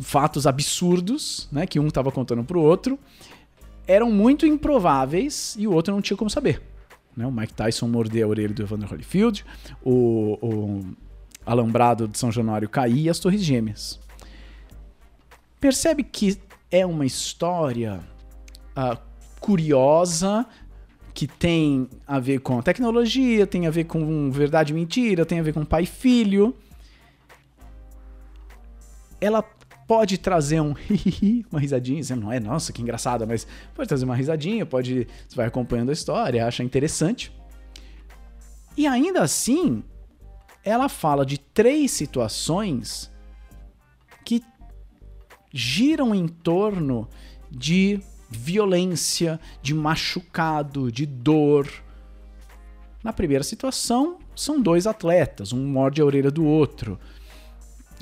fatos 0.00 0.44
absurdos, 0.44 1.48
né, 1.52 1.68
que 1.68 1.78
um 1.78 1.86
estava 1.86 2.10
contando 2.10 2.42
para 2.42 2.58
o 2.58 2.62
outro, 2.62 2.98
eram 3.86 4.10
muito 4.10 4.44
improváveis 4.44 5.54
e 5.56 5.68
o 5.68 5.72
outro 5.72 5.94
não 5.94 6.02
tinha 6.02 6.16
como 6.16 6.28
saber. 6.28 6.60
Né? 7.16 7.26
O 7.26 7.32
Mike 7.32 7.54
Tyson 7.54 7.88
morder 7.88 8.24
a 8.24 8.28
orelha 8.28 8.52
do 8.52 8.62
Evander 8.62 8.88
Holyfield, 8.88 9.44
o, 9.82 10.38
o 10.42 10.84
alambrado 11.44 12.06
de 12.06 12.18
São 12.18 12.30
Januário 12.30 12.68
cair 12.68 13.04
e 13.04 13.10
as 13.10 13.18
Torres 13.18 13.42
Gêmeas. 13.42 13.98
Percebe 15.58 16.04
que 16.04 16.38
é 16.70 16.84
uma 16.84 17.06
história 17.06 18.00
uh, 18.76 18.98
curiosa, 19.40 20.46
que 21.14 21.26
tem 21.26 21.88
a 22.06 22.20
ver 22.20 22.40
com 22.40 22.58
a 22.58 22.62
tecnologia, 22.62 23.46
tem 23.46 23.66
a 23.66 23.70
ver 23.70 23.84
com 23.84 24.30
verdade 24.30 24.72
e 24.72 24.74
mentira, 24.74 25.24
tem 25.24 25.40
a 25.40 25.42
ver 25.42 25.54
com 25.54 25.64
pai 25.64 25.84
e 25.84 25.86
filho. 25.86 26.54
Ela 29.18 29.42
pode 29.86 30.18
trazer 30.18 30.60
um 30.60 30.74
uma 31.50 31.60
risadinha, 31.60 32.02
você 32.02 32.14
não 32.14 32.32
é, 32.32 32.40
nossa, 32.40 32.72
que 32.72 32.82
engraçada, 32.82 33.24
mas 33.24 33.46
pode 33.74 33.88
trazer 33.88 34.04
uma 34.04 34.16
risadinha, 34.16 34.66
pode, 34.66 35.06
você 35.28 35.36
vai 35.36 35.46
acompanhando 35.46 35.90
a 35.90 35.92
história, 35.92 36.46
acha 36.46 36.62
interessante. 36.62 37.32
E 38.76 38.86
ainda 38.86 39.22
assim, 39.22 39.82
ela 40.64 40.88
fala 40.88 41.24
de 41.24 41.38
três 41.38 41.92
situações 41.92 43.10
que 44.24 44.42
giram 45.52 46.14
em 46.14 46.26
torno 46.26 47.08
de 47.50 48.00
violência, 48.28 49.40
de 49.62 49.72
machucado, 49.72 50.90
de 50.90 51.06
dor. 51.06 51.68
Na 53.02 53.12
primeira 53.12 53.44
situação, 53.44 54.18
são 54.34 54.60
dois 54.60 54.86
atletas, 54.86 55.52
um 55.52 55.64
morde 55.64 56.02
a 56.02 56.04
orelha 56.04 56.30
do 56.30 56.44
outro. 56.44 56.98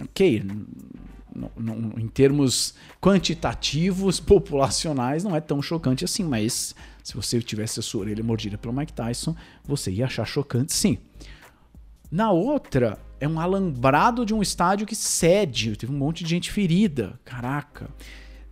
Ok, 0.03 0.43
em 1.97 2.09
termos 2.09 2.75
quantitativos, 3.01 4.19
populacionais, 4.21 5.25
não 5.25 5.35
é 5.35 5.41
tão 5.41 5.61
chocante 5.61 6.05
assim, 6.05 6.25
mas 6.25 6.75
se 7.03 7.15
você 7.15 7.41
tivesse 7.43 7.81
a 7.81 7.83
sua 7.83 8.03
orelha 8.03 8.23
mordida 8.23 8.57
pelo 8.57 8.75
Mike 8.75 8.93
Tyson, 8.93 9.35
você 9.65 9.91
ia 9.91 10.07
achar 10.07 10.25
chocante 10.25 10.73
sim. 10.73 10.99
Na 12.11 12.31
outra, 12.31 12.99
é 13.19 13.27
um 13.27 13.41
alambrado 13.41 14.25
de 14.25 14.35
um 14.35 14.41
estádio 14.41 14.87
que 14.87 14.95
cede, 14.95 15.77
teve 15.77 15.93
um 15.93 15.99
monte 15.99 16.23
de 16.23 16.31
gente 16.31 16.53
ferida. 16.53 17.19
Caraca. 17.25 17.89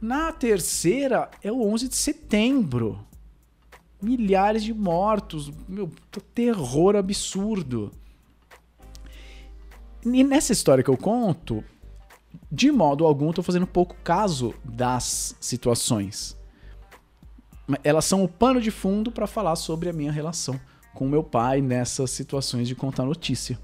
Na 0.00 0.32
terceira 0.32 1.30
é 1.42 1.52
o 1.52 1.62
11 1.62 1.88
de 1.88 1.94
setembro. 1.94 3.06
Milhares 4.00 4.64
de 4.64 4.74
mortos, 4.74 5.52
meu, 5.68 5.88
terror 6.34 6.96
absurdo. 6.96 7.92
E 10.04 10.24
nessa 10.24 10.52
história 10.52 10.82
que 10.82 10.90
eu 10.90 10.96
conto, 10.96 11.62
de 12.54 12.70
modo 12.70 13.06
algum 13.06 13.30
estou 13.30 13.42
fazendo 13.42 13.66
pouco 13.66 13.96
caso 14.04 14.54
das 14.62 15.34
situações. 15.40 16.36
Elas 17.82 18.04
são 18.04 18.22
o 18.22 18.28
pano 18.28 18.60
de 18.60 18.70
fundo 18.70 19.10
para 19.10 19.26
falar 19.26 19.56
sobre 19.56 19.88
a 19.88 19.92
minha 19.92 20.12
relação 20.12 20.60
com 20.92 21.08
meu 21.08 21.24
pai 21.24 21.62
nessas 21.62 22.10
situações 22.10 22.68
de 22.68 22.74
contar 22.74 23.06
notícia. 23.06 23.58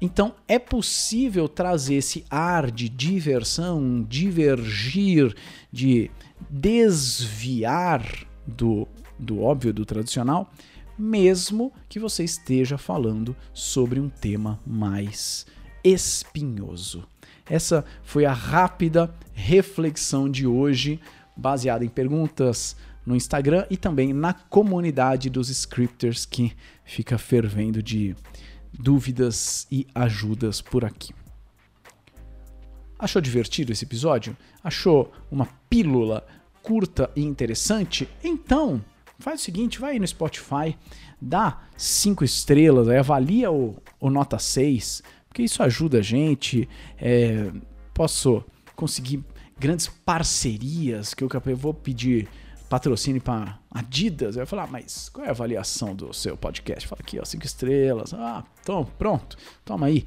Então 0.00 0.34
é 0.48 0.58
possível 0.58 1.48
trazer 1.48 1.94
esse 1.94 2.24
ar 2.28 2.72
de 2.72 2.88
diversão, 2.88 4.02
divergir, 4.02 5.32
de 5.72 6.10
desviar 6.50 8.04
do, 8.44 8.88
do 9.16 9.42
óbvio, 9.42 9.72
do 9.72 9.86
tradicional, 9.86 10.50
mesmo 10.98 11.72
que 11.88 12.00
você 12.00 12.24
esteja 12.24 12.76
falando 12.76 13.36
sobre 13.54 14.00
um 14.00 14.08
tema 14.08 14.58
mais 14.66 15.46
espinhoso. 15.84 17.06
Essa 17.48 17.84
foi 18.02 18.24
a 18.24 18.32
rápida 18.32 19.14
reflexão 19.32 20.28
de 20.28 20.46
hoje, 20.46 21.00
baseada 21.36 21.84
em 21.84 21.88
perguntas 21.88 22.76
no 23.04 23.14
Instagram 23.14 23.64
e 23.70 23.76
também 23.76 24.12
na 24.12 24.32
comunidade 24.34 25.30
dos 25.30 25.48
scripters 25.48 26.26
que 26.26 26.52
fica 26.84 27.16
fervendo 27.16 27.82
de 27.82 28.16
dúvidas 28.72 29.66
e 29.70 29.86
ajudas 29.94 30.60
por 30.60 30.84
aqui. 30.84 31.14
Achou 32.98 33.20
divertido 33.20 33.72
esse 33.72 33.84
episódio? 33.84 34.36
Achou 34.64 35.12
uma 35.30 35.46
pílula 35.68 36.26
curta 36.62 37.10
e 37.14 37.22
interessante? 37.22 38.08
Então, 38.24 38.82
faz 39.18 39.40
o 39.40 39.44
seguinte, 39.44 39.78
vai 39.78 39.92
aí 39.92 39.98
no 40.00 40.06
Spotify, 40.06 40.76
dá 41.20 41.60
cinco 41.76 42.24
estrelas, 42.24 42.88
avalia 42.88 43.52
o, 43.52 43.76
o 44.00 44.10
nota 44.10 44.38
6, 44.38 45.02
porque 45.36 45.42
isso 45.42 45.62
ajuda 45.62 45.98
a 45.98 46.02
gente. 46.02 46.66
É, 46.98 47.50
posso 47.92 48.42
conseguir 48.74 49.22
grandes 49.58 49.86
parcerias 49.86 51.12
que 51.12 51.22
eu 51.22 51.28
vou 51.54 51.74
pedir 51.74 52.26
patrocínio 52.70 53.20
para 53.20 53.58
Adidas, 53.70 54.36
eu 54.36 54.40
ia 54.40 54.46
falar, 54.46 54.64
ah, 54.64 54.66
mas 54.66 55.10
qual 55.10 55.26
é 55.26 55.28
a 55.28 55.32
avaliação 55.32 55.94
do 55.94 56.12
seu 56.14 56.38
podcast? 56.38 56.88
Fala 56.88 57.02
aqui, 57.02 57.20
ó, 57.20 57.24
cinco 57.26 57.44
estrelas. 57.44 58.14
Ah, 58.14 58.42
então, 58.62 58.86
pronto. 58.98 59.36
Toma 59.62 59.86
aí. 59.86 60.06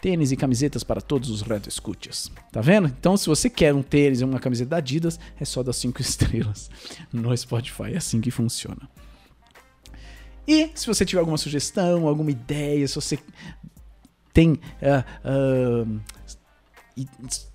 Tênis 0.00 0.32
e 0.32 0.36
camisetas 0.36 0.82
para 0.82 1.00
todos 1.00 1.30
os 1.30 1.42
reto 1.42 1.68
escutes. 1.68 2.30
Tá 2.50 2.60
vendo? 2.60 2.88
Então, 2.88 3.16
se 3.16 3.28
você 3.28 3.48
quer 3.48 3.72
um 3.72 3.82
tênis 3.82 4.20
e 4.20 4.24
uma 4.24 4.40
camiseta 4.40 4.70
da 4.70 4.76
Adidas, 4.78 5.18
é 5.40 5.44
só 5.44 5.62
dar 5.62 5.72
cinco 5.72 6.02
estrelas 6.02 6.68
no 7.12 7.34
Spotify. 7.36 7.92
É 7.94 7.98
assim 7.98 8.20
que 8.20 8.32
funciona. 8.32 8.88
E 10.46 10.70
se 10.74 10.86
você 10.86 11.04
tiver 11.04 11.18
alguma 11.18 11.36
sugestão, 11.36 12.06
alguma 12.06 12.30
ideia, 12.30 12.86
se 12.86 12.94
você 12.94 13.18
tem 14.36 14.52
uh, 14.52 15.88
uh, 15.88 16.00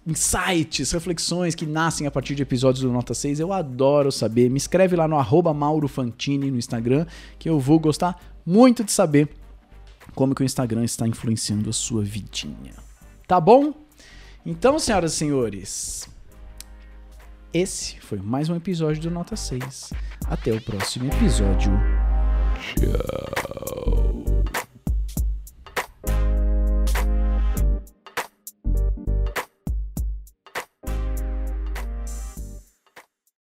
insights, 0.07 0.91
reflexões 0.91 1.53
que 1.53 1.63
nascem 1.63 2.07
a 2.07 2.11
partir 2.11 2.33
de 2.33 2.41
episódios 2.41 2.81
do 2.81 2.91
Nota 2.91 3.13
6. 3.13 3.39
Eu 3.39 3.53
adoro 3.53 4.11
saber. 4.11 4.49
Me 4.49 4.57
escreve 4.57 4.95
lá 4.95 5.07
no 5.07 5.15
arroba 5.15 5.53
Mauro 5.53 5.87
Fantini 5.87 6.49
no 6.49 6.57
Instagram, 6.57 7.05
que 7.37 7.47
eu 7.47 7.59
vou 7.59 7.79
gostar 7.79 8.19
muito 8.43 8.83
de 8.83 8.91
saber 8.91 9.29
como 10.15 10.33
que 10.33 10.41
o 10.41 10.43
Instagram 10.43 10.83
está 10.83 11.07
influenciando 11.07 11.69
a 11.69 11.73
sua 11.73 12.01
vidinha. 12.01 12.73
Tá 13.27 13.39
bom? 13.39 13.75
Então, 14.43 14.79
senhoras 14.79 15.13
e 15.13 15.17
senhores, 15.17 16.09
Esse 17.53 17.99
foi 17.99 18.17
mais 18.17 18.49
um 18.49 18.55
episódio 18.55 19.03
do 19.03 19.11
Nota 19.11 19.35
6. 19.35 19.93
Até 20.25 20.51
o 20.51 20.59
próximo 20.59 21.11
episódio. 21.13 21.71
Tchau. 22.59 24.30